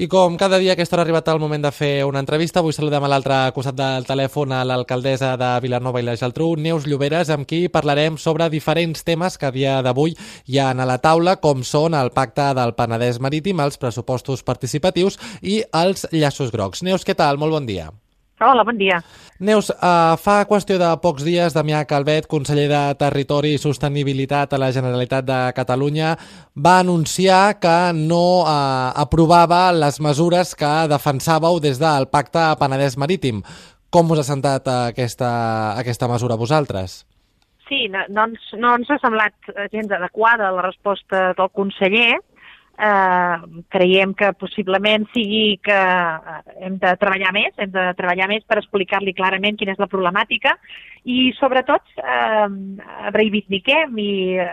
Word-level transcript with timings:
I 0.00 0.06
com 0.08 0.38
cada 0.40 0.56
dia 0.56 0.70
a 0.72 0.76
aquesta 0.78 0.96
hora 0.96 1.02
ha 1.02 1.04
arribat 1.04 1.26
el 1.28 1.38
moment 1.42 1.60
de 1.60 1.70
fer 1.76 2.06
una 2.08 2.22
entrevista, 2.24 2.62
avui 2.62 2.72
saludem 2.72 3.04
a 3.04 3.10
l'altre 3.12 3.40
costat 3.52 3.76
del 3.76 4.06
telèfon 4.08 4.54
a 4.56 4.62
l'alcaldessa 4.64 5.34
de 5.36 5.50
Vilanova 5.60 6.00
i 6.00 6.06
la 6.06 6.14
Geltrú, 6.16 6.54
Neus 6.56 6.88
Lloberes, 6.88 7.28
amb 7.28 7.44
qui 7.44 7.66
parlarem 7.68 8.16
sobre 8.16 8.48
diferents 8.48 9.04
temes 9.04 9.36
que 9.36 9.50
a 9.50 9.52
dia 9.52 9.76
d'avui 9.84 10.16
hi 10.48 10.56
ha 10.56 10.70
a 10.72 10.88
la 10.88 10.96
taula, 11.04 11.36
com 11.36 11.60
són 11.60 11.92
el 12.00 12.14
pacte 12.16 12.48
del 12.56 12.72
Penedès 12.80 13.20
Marítim, 13.20 13.60
els 13.60 13.76
pressupostos 13.76 14.40
participatius 14.40 15.20
i 15.42 15.60
els 15.68 16.08
llaços 16.16 16.48
grocs. 16.48 16.80
Neus, 16.80 17.04
què 17.04 17.12
tal? 17.12 17.36
Molt 17.36 17.60
bon 17.60 17.68
dia. 17.68 17.90
Hola, 18.40 18.64
bon 18.64 18.78
dia. 18.80 19.02
Neus, 19.44 19.68
uh, 19.68 20.16
fa 20.16 20.38
qüestió 20.48 20.78
de 20.80 20.88
pocs 21.02 21.26
dies, 21.26 21.52
Damià 21.52 21.82
Calvet, 21.88 22.24
conseller 22.28 22.70
de 22.70 22.80
Territori 22.96 23.50
i 23.52 23.60
Sostenibilitat 23.60 24.54
a 24.56 24.60
la 24.60 24.70
Generalitat 24.72 25.26
de 25.28 25.40
Catalunya, 25.56 26.14
va 26.56 26.78
anunciar 26.80 27.58
que 27.60 27.76
no 27.96 28.40
uh, 28.40 28.96
aprovava 29.04 29.66
les 29.76 30.00
mesures 30.00 30.54
que 30.56 30.72
defensàveu 30.88 31.60
des 31.60 31.76
del 31.80 32.08
Pacte 32.08 32.46
Penedès 32.60 32.96
Marítim. 32.96 33.44
Com 33.92 34.12
us 34.14 34.22
ha 34.22 34.28
sentat 34.30 34.72
aquesta, 34.72 35.30
aquesta 35.76 36.08
mesura 36.08 36.38
a 36.38 36.40
vosaltres? 36.40 37.02
Sí, 37.68 37.88
no, 37.92 38.06
no, 38.08 38.24
ens, 38.30 38.50
no 38.56 38.72
ens 38.80 38.88
ha 38.88 38.96
semblat 39.04 39.52
gens 39.70 39.92
adequada 39.92 40.48
la 40.56 40.64
resposta 40.64 41.34
del 41.36 41.52
conseller, 41.52 42.16
eh, 42.80 43.62
creiem 43.68 44.14
que 44.16 44.32
possiblement 44.40 45.06
sigui 45.14 45.58
que 45.62 45.76
eh, 45.76 46.40
hem 46.64 46.78
de 46.82 46.94
treballar 47.00 47.32
més, 47.36 47.52
hem 47.58 47.72
de 47.74 47.84
treballar 47.98 48.28
més 48.30 48.46
per 48.48 48.60
explicar-li 48.60 49.14
clarament 49.16 49.58
quina 49.60 49.74
és 49.76 49.82
la 49.82 49.90
problemàtica 49.90 50.56
i 51.04 51.30
sobretot 51.38 51.92
eh, 52.00 52.48
reivindiquem 53.16 54.00
i 54.00 54.12
eh, 54.40 54.50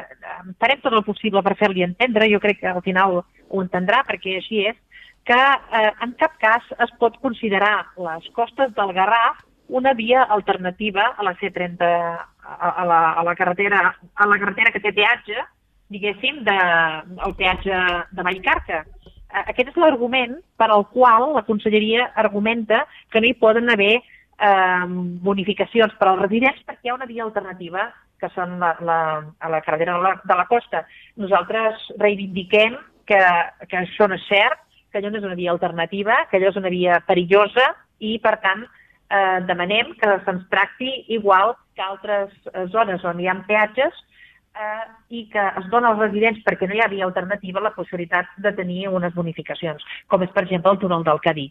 farem 0.59 0.84
tot 0.84 0.94
el 0.94 1.05
possible 1.08 1.44
per 1.44 1.58
fer-li 1.59 1.85
entendre, 1.88 2.30
jo 2.32 2.41
crec 2.44 2.62
que 2.62 2.71
al 2.71 2.84
final 2.85 3.21
ho 3.21 3.63
entendrà 3.63 4.04
perquè 4.08 4.38
així 4.41 4.66
és, 4.71 4.77
que 5.27 5.38
eh, 5.38 5.91
en 6.04 6.16
cap 6.20 6.38
cas 6.40 6.63
es 6.84 6.94
pot 7.02 7.18
considerar 7.23 7.76
les 7.99 8.32
costes 8.35 8.73
del 8.76 8.96
Garraf 8.96 9.43
una 9.68 9.91
via 9.93 10.24
alternativa 10.24 11.13
a 11.18 11.24
la 11.27 11.35
C30, 11.35 11.84
a, 11.84 12.70
a, 12.70 12.85
la, 12.87 13.02
a 13.12 13.24
la 13.27 13.35
carretera, 13.35 13.82
a 14.15 14.27
la 14.27 14.37
carretera 14.40 14.71
que 14.71 14.80
té 14.80 14.93
peatge, 14.96 15.43
diguéssim, 15.93 16.43
de, 16.48 16.57
el 17.26 17.35
peatge 17.40 17.80
de 18.12 18.26
Vallcarca. 18.26 18.84
Eh, 19.27 19.43
aquest 19.43 19.71
és 19.71 19.80
l'argument 19.80 20.38
per 20.60 20.70
al 20.71 20.85
qual 20.93 21.32
la 21.35 21.46
conselleria 21.48 22.12
argumenta 22.16 22.85
que 23.12 23.21
no 23.21 23.30
hi 23.30 23.38
poden 23.40 23.71
haver 23.74 23.96
eh, 23.98 24.85
bonificacions 25.24 25.96
per 25.99 26.12
als 26.12 26.21
residents 26.26 26.63
perquè 26.68 26.88
hi 26.88 26.93
ha 26.93 26.99
una 26.99 27.10
via 27.10 27.26
alternativa 27.26 27.90
que 28.18 28.30
són 28.34 28.58
la, 28.62 28.74
la, 28.82 28.99
a 29.40 29.49
la 29.54 29.62
carretera 29.62 29.98
de 29.98 30.04
la, 30.04 30.13
de 30.24 30.38
la 30.40 30.48
costa. 30.49 30.84
Nosaltres 31.21 31.84
reivindiquem 32.02 32.77
que, 33.08 33.20
que 33.70 33.77
això 33.84 34.08
no 34.10 34.18
és 34.18 34.26
cert, 34.27 34.63
que 34.91 34.99
allò 34.99 35.12
no 35.12 35.21
és 35.21 35.27
una 35.27 35.38
via 35.38 35.54
alternativa, 35.54 36.24
que 36.32 36.40
allò 36.40 36.49
és 36.49 36.60
una 36.60 36.74
via 36.74 36.98
perillosa 37.05 37.68
i, 37.99 38.18
per 38.24 38.38
tant, 38.43 38.65
eh, 39.12 39.40
demanem 39.48 39.93
que 40.02 40.18
se'ns 40.26 40.48
tracti 40.52 40.93
igual 41.13 41.55
que 41.76 41.85
altres 41.85 42.34
eh, 42.54 42.65
zones 42.74 43.05
on 43.05 43.21
hi 43.21 43.30
ha 43.30 43.38
peatges 43.48 44.04
eh, 44.58 44.84
i 45.20 45.26
que 45.32 45.44
es 45.62 45.70
dona 45.72 45.91
als 45.94 46.02
residents 46.02 46.44
perquè 46.46 46.68
no 46.68 46.77
hi 46.77 46.84
havia 46.86 47.05
alternativa 47.05 47.63
la 47.63 47.74
possibilitat 47.76 48.34
de 48.38 48.54
tenir 48.58 48.88
unes 48.90 49.14
bonificacions, 49.16 49.84
com 50.08 50.24
és, 50.24 50.34
per 50.34 50.46
exemple, 50.46 50.74
el 50.74 50.82
túnel 50.84 51.05
del 51.08 51.22
Cadí. 51.24 51.48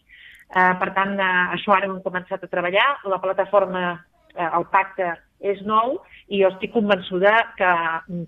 Eh, 0.47 0.73
per 0.79 0.91
tant, 0.95 1.17
eh, 1.19 1.31
això 1.57 1.75
ara 1.75 1.89
hem 1.89 1.99
començat 2.03 2.43
a 2.43 2.51
treballar, 2.51 2.87
la 3.05 3.21
plataforma, 3.23 3.83
eh, 4.35 4.49
el 4.53 4.67
pacte 4.71 5.15
és 5.39 5.61
nou 5.65 5.99
i 6.27 6.41
jo 6.41 6.49
estic 6.53 6.73
convençuda 6.73 7.33
que, 7.57 7.71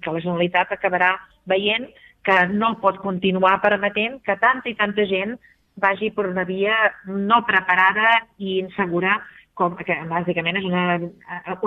que 0.04 0.14
la 0.14 0.22
Generalitat 0.22 0.76
acabarà 0.76 1.16
veient 1.50 1.88
que 2.24 2.38
no 2.52 2.76
pot 2.84 3.00
continuar 3.02 3.62
permetent 3.64 4.20
que 4.26 4.36
tanta 4.42 4.70
i 4.70 4.76
tanta 4.78 5.06
gent 5.10 5.38
vagi 5.80 6.12
per 6.12 6.28
una 6.28 6.44
via 6.44 6.76
no 7.08 7.40
preparada 7.48 8.20
i 8.38 8.60
insegura, 8.60 9.16
com 9.60 9.76
que 9.76 9.96
bàsicament 10.10 10.62
és 10.62 10.66
una, 10.68 10.86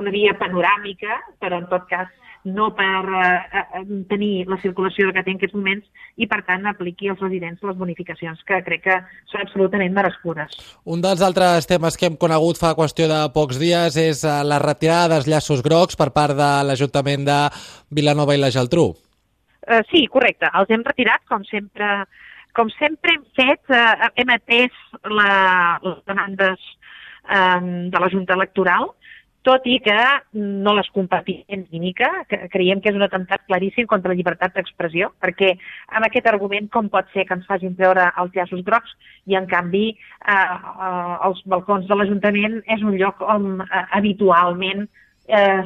una 0.01 0.12
via 0.15 0.33
panoràmica, 0.41 1.21
però 1.43 1.61
en 1.61 1.69
tot 1.71 1.85
cas 1.91 2.08
no 2.45 2.73
per 2.75 3.05
eh, 3.07 3.58
eh, 3.79 3.83
tenir 4.11 4.47
la 4.51 4.58
circulació 4.63 5.13
que 5.14 5.23
té 5.23 5.30
en 5.30 5.39
aquests 5.39 5.55
moments 5.55 5.86
i, 6.17 6.27
per 6.27 6.41
tant, 6.48 6.67
apliqui 6.67 7.11
als 7.11 7.23
residents 7.23 7.63
les 7.63 7.79
bonificacions 7.79 8.42
que 8.48 8.58
crec 8.67 8.83
que 8.89 8.97
són 9.30 9.45
absolutament 9.45 9.95
merescudes. 9.95 10.57
Un 10.85 11.05
dels 11.05 11.23
altres 11.23 11.69
temes 11.70 11.97
que 11.98 12.08
hem 12.11 12.19
conegut 12.19 12.58
fa 12.58 12.75
qüestió 12.79 13.07
de 13.11 13.20
pocs 13.35 13.61
dies 13.63 13.98
és 14.01 14.24
eh, 14.27 14.35
la 14.48 14.59
retirada 14.63 15.14
dels 15.14 15.30
llaços 15.30 15.63
grocs 15.63 15.98
per 15.98 16.11
part 16.17 16.36
de 16.39 16.51
l'Ajuntament 16.67 17.29
de 17.29 17.39
Vilanova 17.95 18.35
i 18.35 18.42
la 18.42 18.51
Geltrú. 18.55 18.91
Uh, 19.63 19.79
sí, 19.92 20.09
correcte. 20.11 20.48
Els 20.59 20.70
hem 20.74 20.83
retirat, 20.83 21.23
com 21.30 21.45
sempre, 21.47 21.89
com 22.59 22.70
sempre 22.74 23.14
hem 23.14 23.23
fet, 23.39 23.63
uh, 23.70 24.09
hem 24.19 24.33
atès 24.35 24.74
la, 25.07 25.29
les 25.85 26.01
demandes 26.11 26.73
um, 27.29 27.91
de 27.93 28.03
la 28.03 28.11
Junta 28.13 28.35
Electoral 28.39 28.91
tot 29.43 29.65
i 29.67 29.79
que 29.83 29.99
no 30.39 30.73
les 30.77 30.89
compartim 30.95 31.43
ni 31.51 31.81
mica, 31.83 32.09
que 32.31 32.39
creiem 32.53 32.81
que 32.81 32.93
és 32.93 32.99
un 32.99 33.03
atemptat 33.03 33.43
claríssim 33.49 33.89
contra 33.91 34.13
la 34.13 34.19
llibertat 34.19 34.55
d'expressió, 34.55 35.11
perquè 35.23 35.51
amb 35.91 36.07
aquest 36.07 36.29
argument 36.31 36.69
com 36.71 36.91
pot 36.93 37.11
ser 37.15 37.27
que 37.27 37.35
ens 37.35 37.49
facin 37.51 37.75
treure 37.79 38.07
els 38.23 38.35
llaços 38.37 38.63
grocs 38.67 38.95
i 39.27 39.37
en 39.39 39.49
canvi 39.51 39.89
eh, 39.91 40.35
eh, 40.35 41.17
els 41.27 41.43
balcons 41.51 41.89
de 41.91 41.99
l'Ajuntament 41.99 42.61
és 42.71 42.87
un 42.87 42.95
lloc 43.01 43.23
on 43.35 43.65
eh, 43.67 43.85
habitualment 43.99 44.87
eh, 45.27 45.63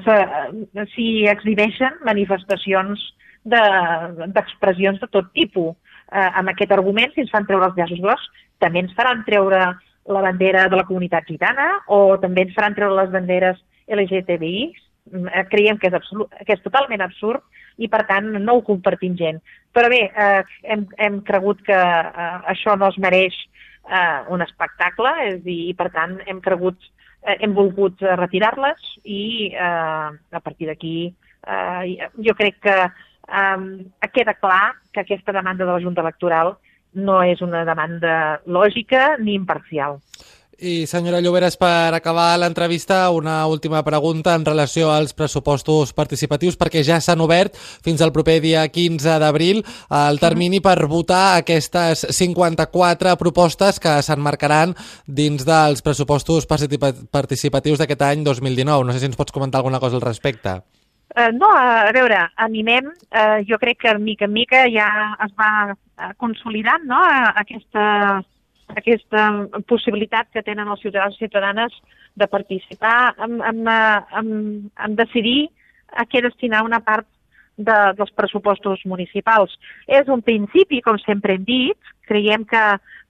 s'hi 0.94 1.10
exhibeixen 1.32 2.00
manifestacions 2.08 3.10
d'expressions 3.46 5.02
de, 5.02 5.04
de 5.04 5.12
tot 5.12 5.28
tipus. 5.36 5.76
Eh, 6.06 6.30
amb 6.38 6.48
aquest 6.48 6.72
argument, 6.72 7.12
si 7.12 7.22
ens 7.22 7.32
fan 7.34 7.44
treure 7.46 7.68
els 7.68 7.76
llaços 7.76 8.00
grocs, 8.00 8.24
també 8.62 8.80
ens 8.82 8.96
faran 8.96 9.24
treure 9.28 9.60
la 10.08 10.22
bandera 10.22 10.66
de 10.68 10.76
la 10.78 10.86
comunitat 10.86 11.26
gitana 11.28 11.70
o 11.92 12.16
també 12.22 12.46
ens 12.46 12.54
faran 12.56 12.76
treure 12.76 12.96
les 12.98 13.12
banderes 13.12 13.60
LGTBI. 13.86 14.66
Mm, 15.12 15.28
eh, 15.30 15.44
creiem 15.50 15.78
que 15.78 15.90
és, 15.90 15.94
absolut, 15.94 16.32
que 16.46 16.54
és 16.54 16.62
totalment 16.64 17.02
absurd 17.04 17.42
i, 17.76 17.88
per 17.88 18.04
tant, 18.08 18.32
no 18.42 18.56
ho 18.56 18.64
compartim 18.66 19.16
gent. 19.18 19.38
Però 19.74 19.90
bé, 19.92 20.06
eh, 20.08 20.42
hem, 20.64 20.86
hem 20.98 21.20
cregut 21.26 21.62
que 21.66 21.76
eh, 21.76 22.26
això 22.54 22.76
no 22.78 22.90
es 22.90 22.98
mereix 23.02 23.36
eh, 23.90 24.20
un 24.32 24.42
espectacle 24.42 25.12
és 25.28 25.42
dir, 25.44 25.60
i, 25.70 25.74
per 25.78 25.90
tant, 25.94 26.18
hem 26.26 26.40
cregut, 26.44 26.78
eh, 27.22 27.38
hem 27.40 27.54
volgut 27.54 28.02
retirar-les 28.22 28.94
i 29.04 29.52
eh, 29.52 30.10
a 30.10 30.42
partir 30.42 30.70
d'aquí 30.70 30.96
eh, 31.46 32.08
jo 32.26 32.34
crec 32.38 32.58
que 32.62 32.76
eh, 32.86 34.08
queda 34.12 34.34
clar 34.34 34.74
que 34.92 35.04
aquesta 35.04 35.32
demanda 35.32 35.64
de 35.64 35.72
la 35.72 35.82
Junta 35.82 36.02
Electoral 36.02 36.56
no 36.96 37.20
és 37.22 37.42
una 37.44 37.64
demanda 37.68 38.40
lògica 38.48 39.14
ni 39.20 39.36
imparcial. 39.36 40.00
I 40.56 40.86
senyora 40.88 41.18
Lloberes, 41.20 41.58
per 41.60 41.92
acabar 41.92 42.30
l'entrevista, 42.40 43.10
una 43.12 43.44
última 43.46 43.82
pregunta 43.84 44.32
en 44.34 44.44
relació 44.46 44.88
als 44.88 45.12
pressupostos 45.12 45.92
participatius, 45.92 46.56
perquè 46.56 46.80
ja 46.80 46.96
s'han 46.96 47.20
obert 47.20 47.58
fins 47.84 48.00
al 48.00 48.12
proper 48.14 48.38
dia 48.40 48.62
15 48.72 49.18
d'abril 49.20 49.60
el 49.92 50.20
termini 50.22 50.62
per 50.64 50.86
votar 50.88 51.36
aquestes 51.42 52.06
54 52.08 53.18
propostes 53.20 53.76
que 53.76 53.98
s'enmarcaran 54.00 54.72
dins 55.04 55.44
dels 55.44 55.84
pressupostos 55.84 56.48
participatius 56.48 57.78
d'aquest 57.78 58.08
any 58.08 58.24
2019. 58.24 58.88
No 58.88 58.96
sé 58.96 59.04
si 59.04 59.12
ens 59.12 59.20
pots 59.20 59.36
comentar 59.36 59.60
alguna 59.60 59.80
cosa 59.80 60.00
al 60.00 60.08
respecte. 60.08 60.62
Uh, 61.16 61.32
no, 61.32 61.48
a 61.48 61.88
veure, 61.96 62.18
animem, 62.44 62.90
uh, 63.08 63.38
jo 63.48 63.56
crec 63.56 63.78
que 63.80 63.94
mica 63.96 64.26
en 64.26 64.34
mica 64.34 64.66
ja 64.68 64.88
es 65.24 65.32
va 65.40 65.72
uh, 65.72 66.10
consolidant 66.20 66.84
no? 66.84 66.98
Aquesta, 67.40 67.84
aquesta 68.74 69.22
possibilitat 69.64 70.28
que 70.34 70.44
tenen 70.44 70.68
els 70.68 70.82
ciutadans 70.84 71.16
i 71.16 71.24
ciutadanes 71.24 71.72
de 72.20 72.28
participar 72.28 73.14
en, 73.24 73.40
en, 73.40 73.62
en, 74.20 74.28
en 74.76 74.98
decidir 75.00 75.48
a 75.96 76.04
què 76.04 76.20
destinar 76.20 76.66
una 76.68 76.82
part 76.84 77.08
de, 77.56 77.78
dels 77.96 78.12
pressupostos 78.12 78.84
municipals. 78.84 79.56
És 79.88 80.12
un 80.12 80.20
principi, 80.20 80.82
com 80.84 81.00
sempre 81.00 81.36
hem 81.36 81.48
dit, 81.48 81.96
creiem 82.08 82.44
que 82.44 82.62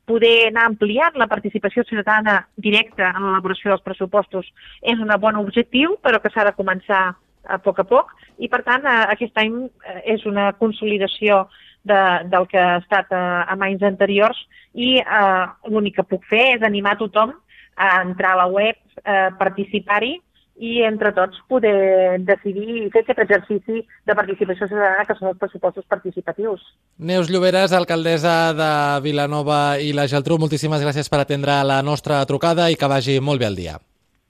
poder 0.06 0.52
anar 0.52 0.70
ampliant 0.70 1.18
la 1.18 1.26
participació 1.26 1.82
ciutadana 1.90 2.44
directa 2.54 3.10
en 3.10 3.24
l'elaboració 3.26 3.72
dels 3.72 3.82
pressupostos 3.82 4.46
és 4.82 5.00
un 5.02 5.10
bon 5.18 5.42
objectiu, 5.42 5.98
però 6.02 6.22
que 6.22 6.30
s'ha 6.30 6.46
de 6.46 6.54
començar 6.54 7.16
poc 7.64 7.80
a 7.82 7.86
poc 7.88 8.12
i 8.38 8.50
per 8.52 8.62
tant 8.66 8.84
eh, 8.84 8.98
aquest 9.14 9.38
any 9.42 9.56
eh, 9.66 10.00
és 10.16 10.26
una 10.26 10.50
consolidació 10.60 11.46
de, 11.86 12.02
del 12.32 12.46
que 12.50 12.60
ha 12.60 12.78
estat 12.82 13.12
a, 13.14 13.22
eh, 13.22 13.54
a 13.54 13.58
anys 13.68 13.86
anteriors 13.86 14.38
i 14.74 14.96
eh, 15.00 15.44
l'únic 15.70 15.98
que 16.00 16.08
puc 16.10 16.26
fer 16.30 16.56
és 16.56 16.66
animar 16.66 16.96
tothom 17.00 17.34
a 17.76 17.90
entrar 18.02 18.34
a 18.34 18.42
la 18.44 18.46
web, 18.50 18.78
eh, 19.04 19.28
participar-hi 19.38 20.16
i 20.56 20.80
entre 20.88 21.12
tots 21.12 21.36
poder 21.50 22.16
decidir 22.24 22.78
i 22.80 22.90
fer 22.92 23.02
aquest 23.04 23.20
exercici 23.26 23.82
de 24.08 24.14
participació 24.16 24.68
ciutadana 24.70 25.04
que 25.04 25.16
són 25.18 25.28
els 25.32 25.40
pressupostos 25.40 25.84
participatius. 25.84 26.62
Neus 26.96 27.28
Lloberes, 27.28 27.74
alcaldessa 27.76 28.54
de 28.56 28.70
Vilanova 29.04 29.76
i 29.76 29.92
la 29.92 30.08
Geltrú, 30.08 30.40
moltíssimes 30.40 30.80
gràcies 30.80 31.12
per 31.12 31.20
atendre 31.22 31.60
la 31.68 31.82
nostra 31.84 32.24
trucada 32.24 32.70
i 32.72 32.80
que 32.80 32.88
vagi 32.88 33.20
molt 33.20 33.44
bé 33.44 33.50
el 33.52 33.60
dia. 33.60 33.76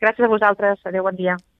Gràcies 0.02 0.26
a 0.26 0.32
vosaltres. 0.34 0.82
Adéu, 0.84 1.06
bon 1.06 1.14
dia. 1.16 1.38